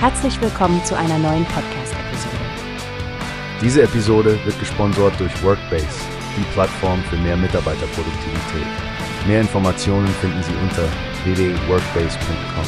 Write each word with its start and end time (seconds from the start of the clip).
Herzlich 0.00 0.40
willkommen 0.40 0.84
zu 0.84 0.96
einer 0.96 1.18
neuen 1.18 1.44
Podcast-Episode. 1.46 2.36
Diese 3.60 3.82
Episode 3.82 4.38
wird 4.44 4.56
gesponsert 4.60 5.18
durch 5.18 5.42
Workbase, 5.42 5.88
die 6.36 6.44
Plattform 6.52 7.02
für 7.10 7.16
mehr 7.16 7.36
Mitarbeiterproduktivität. 7.36 8.66
Mehr 9.26 9.40
Informationen 9.40 10.06
finden 10.06 10.40
Sie 10.44 10.52
unter 10.62 10.84
www.workbase.com. 11.24 12.64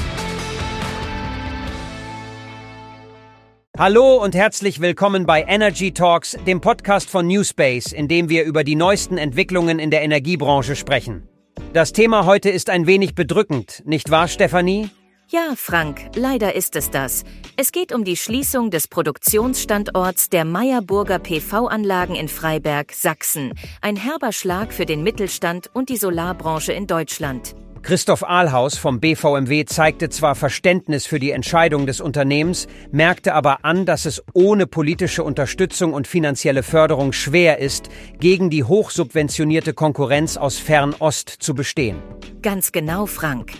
Hallo 3.79 4.17
und 4.17 4.35
herzlich 4.35 4.81
willkommen 4.81 5.25
bei 5.25 5.44
Energy 5.44 5.93
Talks, 5.93 6.36
dem 6.49 6.61
Podcast 6.61 7.08
von 7.08 7.29
Newspace, 7.29 7.93
in 7.93 8.08
dem 8.08 8.29
wir 8.29 8.43
über 8.43 8.64
die 8.64 8.75
neuesten 8.75 9.18
Entwicklungen 9.18 9.79
in 9.79 9.93
der 9.93 10.03
Energiebranche 10.03 10.75
sprechen. 10.75 11.29
Das 11.75 11.93
Thema 11.93 12.26
heute 12.26 12.50
ist 12.50 12.71
ein 12.71 12.89
wenig 12.89 13.14
bedrückend, 13.14 13.85
nicht 13.86 14.11
wahr, 14.11 14.26
Stefanie? 14.26 14.90
Ja, 15.32 15.52
Frank, 15.54 16.11
leider 16.16 16.57
ist 16.57 16.75
es 16.75 16.90
das. 16.90 17.22
Es 17.57 17.71
geht 17.71 17.93
um 17.93 18.02
die 18.02 18.16
Schließung 18.16 18.72
des 18.72 18.88
Produktionsstandorts 18.88 20.29
der 20.29 20.44
Meyerburger 20.44 21.21
PV-Anlagen 21.21 22.16
in 22.16 22.26
Freiberg, 22.26 22.93
Sachsen. 22.93 23.52
Ein 23.80 23.94
herber 23.94 24.32
Schlag 24.32 24.72
für 24.72 24.86
den 24.86 25.04
Mittelstand 25.04 25.71
und 25.72 25.88
die 25.88 25.98
Solarbranche 25.98 26.72
in 26.72 26.88
Deutschland. 26.88 27.54
Christoph 27.82 28.24
Ahlhaus 28.24 28.76
vom 28.76 28.98
BVMW 28.98 29.66
zeigte 29.66 30.08
zwar 30.08 30.35
Verständnis 30.35 31.07
für 31.07 31.21
die 31.21 31.30
Entscheidung 31.30 31.86
des 31.86 32.00
Unternehmens, 32.00 32.66
merkte 32.91 33.33
aber 33.33 33.64
an, 33.64 33.86
dass 33.86 34.06
es 34.06 34.24
ohne 34.33 34.66
politische 34.66 35.22
Unterstützung 35.22 35.92
und 35.92 36.08
finanzielle 36.08 36.64
Förderung 36.64 37.12
schwer 37.12 37.58
ist, 37.58 37.88
gegen 38.19 38.50
die 38.50 38.64
hochsubventionierte 38.64 39.74
Konkurrenz 39.74 40.36
aus 40.36 40.58
Fernost 40.58 41.28
zu 41.28 41.55
bestehen. 41.55 42.02
Ganz 42.42 42.72
genau, 42.72 43.06
Frank. 43.06 43.52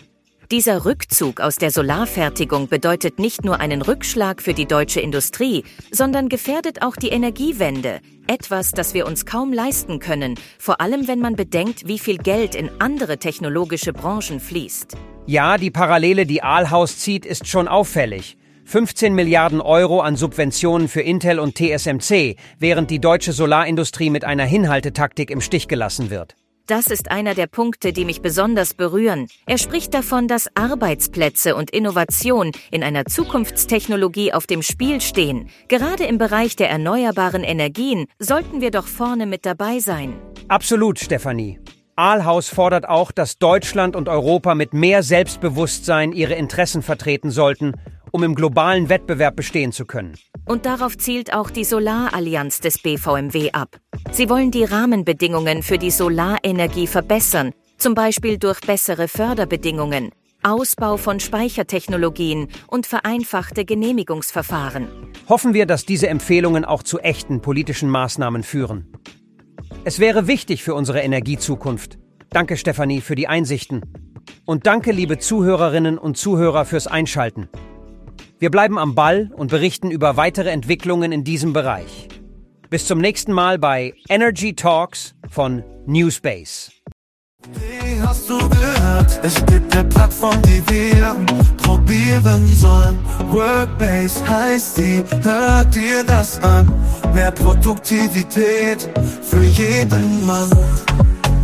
Dieser 0.51 0.85
Rückzug 0.85 1.41
aus 1.41 1.55
der 1.55 1.71
Solarfertigung 1.71 2.67
bedeutet 2.67 3.21
nicht 3.21 3.45
nur 3.45 3.61
einen 3.61 3.83
Rückschlag 3.83 4.43
für 4.43 4.53
die 4.53 4.67
deutsche 4.67 5.01
Industrie, 5.01 5.63
sondern 5.93 6.29
gefährdet 6.29 6.83
auch 6.83 6.97
die 6.97 7.11
Energiewende, 7.11 8.01
etwas, 8.27 8.73
das 8.73 8.93
wir 8.93 9.07
uns 9.07 9.27
kaum 9.27 9.53
leisten 9.53 10.01
können, 10.01 10.35
vor 10.59 10.81
allem 10.81 11.07
wenn 11.07 11.21
man 11.21 11.37
bedenkt, 11.37 11.87
wie 11.87 12.01
viel 12.01 12.19
Geld 12.19 12.57
in 12.57 12.69
andere 12.81 13.19
technologische 13.19 13.93
Branchen 13.93 14.41
fließt. 14.41 14.97
Ja, 15.27 15.57
die 15.57 15.71
Parallele, 15.71 16.27
die 16.27 16.43
Aalhaus 16.43 16.99
zieht, 16.99 17.27
ist 17.27 17.47
schon 17.47 17.69
auffällig. 17.69 18.37
15 18.65 19.15
Milliarden 19.15 19.61
Euro 19.61 20.01
an 20.01 20.17
Subventionen 20.17 20.89
für 20.89 21.01
Intel 21.01 21.39
und 21.39 21.59
TSMC, 21.59 22.35
während 22.59 22.91
die 22.91 23.01
deutsche 23.01 23.33
Solarindustrie 23.33 24.11
mit 24.11 24.25
einer 24.25 24.47
Hinhaltetaktik 24.47 25.31
im 25.31 25.43
Stich 25.43 25.69
gelassen 25.69 26.11
wird. 26.11 26.35
Das 26.67 26.87
ist 26.87 27.11
einer 27.11 27.35
der 27.35 27.47
Punkte, 27.47 27.93
die 27.93 28.05
mich 28.05 28.23
besonders 28.23 28.75
berühren. 28.75 29.27
Er 29.47 29.59
spricht 29.59 29.93
davon, 29.93 30.29
dass 30.29 30.49
Arbeitsplätze 30.55 31.57
und 31.57 31.71
Innovation 31.71 32.53
in 32.71 32.83
einer 32.83 33.07
Zukunftstechnologie 33.07 34.33
auf 34.33 34.47
dem 34.47 34.63
Spiel 34.63 35.01
stehen. 35.01 35.49
Gerade 35.69 36.05
im 36.05 36.19
Bereich 36.19 36.57
der 36.57 36.71
erneuerbaren 36.71 37.43
Energien 37.43 38.07
sollten 38.19 38.61
wir 38.61 38.71
doch 38.71 38.87
vorne 38.87 39.27
mit 39.27 39.47
dabei 39.47 39.81
sein. 39.81 40.15
Absolut, 40.49 40.99
Stefanie. 40.99 41.59
Ahlhaus 41.97 42.49
fordert 42.49 42.89
auch, 42.89 43.13
dass 43.13 43.39
Deutschland 43.39 43.95
und 43.95 44.09
Europa 44.09 44.55
mit 44.55 44.73
mehr 44.73 45.03
Selbstbewusstsein 45.03 46.13
ihre 46.13 46.35
Interessen 46.35 46.83
vertreten 46.83 47.31
sollten, 47.31 47.75
um 48.11 48.25
im 48.25 48.35
globalen 48.35 48.89
Wettbewerb 48.89 49.37
bestehen 49.37 49.73
zu 49.73 49.85
können. 49.85 50.15
Und 50.51 50.67
darauf 50.67 50.99
zielt 50.99 51.33
auch 51.33 51.49
die 51.49 51.63
Solarallianz 51.63 52.59
des 52.59 52.79
BVMW 52.79 53.53
ab. 53.53 53.77
Sie 54.11 54.29
wollen 54.29 54.51
die 54.51 54.65
Rahmenbedingungen 54.65 55.63
für 55.63 55.79
die 55.79 55.93
Solarenergie 55.93 56.89
verbessern, 56.89 57.53
zum 57.79 57.95
Beispiel 57.95 58.37
durch 58.37 58.61
bessere 58.61 59.07
Förderbedingungen, 59.07 60.11
Ausbau 60.43 60.97
von 60.97 61.21
Speichertechnologien 61.21 62.49
und 62.67 62.89
vereinfachte 62.89 63.65
Genehmigungsverfahren. 63.65 64.89
Hoffen 65.29 65.55
wir, 65.55 65.67
dass 65.67 65.87
diese 65.87 66.09
Empfehlungen 66.09 66.65
auch 66.65 66.83
zu 66.83 66.99
echten 66.99 67.41
politischen 67.43 67.89
Maßnahmen 67.89 68.43
führen. 68.43 68.93
Es 69.85 70.01
wäre 70.01 70.27
wichtig 70.27 70.65
für 70.65 70.75
unsere 70.75 70.99
Energiezukunft. 70.99 71.97
Danke, 72.29 72.57
Stefanie, 72.57 73.03
für 73.03 73.15
die 73.15 73.29
Einsichten. 73.29 73.83
Und 74.47 74.67
danke, 74.67 74.91
liebe 74.91 75.19
Zuhörerinnen 75.19 75.97
und 75.97 76.17
Zuhörer, 76.17 76.65
fürs 76.65 76.89
Einschalten. 76.89 77.49
Wir 78.41 78.51
bleiben 78.51 78.79
am 78.79 78.95
Ball 78.95 79.31
und 79.37 79.51
berichten 79.51 79.91
über 79.91 80.17
weitere 80.17 80.49
Entwicklungen 80.49 81.13
in 81.13 81.25
diesem 81.25 81.53
Bereich. 81.53 82.09
Bis 82.71 82.87
zum 82.87 82.99
nächsten 82.99 83.35
Mal 83.35 83.59
bei 83.59 83.93
Energy 84.09 84.55
Talks 84.55 85.15
von 85.29 85.63
Newspace. 85.85 86.73
Wie 87.53 88.01
hast 88.01 88.31
du 88.31 88.39
gehört? 88.39 89.21
Es 89.23 89.45
gibt 89.45 89.77
eine 89.77 89.87
Plattform, 89.91 90.41
die 90.41 90.63
wir 90.71 91.17
probieren 91.59 92.47
sollen. 92.47 92.99
Workbase 93.31 94.27
heißt 94.27 94.79
die, 94.79 95.05
hört 95.23 95.75
dir 95.75 96.03
das 96.03 96.43
an. 96.43 96.73
Mehr 97.13 97.33
Produktivität 97.33 98.89
für 99.21 99.43
jeden 99.43 100.25
Mann. 100.25 100.51